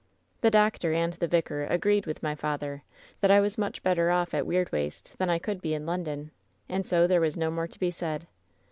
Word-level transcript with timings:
"The 0.41 0.49
doctor 0.49 0.93
and 0.93 1.13
the 1.13 1.27
vicar 1.27 1.65
agreed 1.67 2.07
with 2.07 2.23
my 2.23 2.33
father, 2.33 2.81
that 3.19 3.29
I 3.29 3.39
was 3.39 3.59
much 3.59 3.83
better 3.83 4.09
off 4.09 4.33
at 4.33 4.45
Weirdwaste 4.47 5.15
than 5.19 5.29
I 5.29 5.37
could 5.37 5.61
be 5.61 5.75
in 5.75 5.85
London. 5.85 6.31
And 6.67 6.87
so 6.87 7.05
there 7.05 7.21
was 7.21 7.37
no 7.37 7.51
more 7.51 7.67
to 7.67 7.79
be 7.79 7.91
said. 7.91 8.25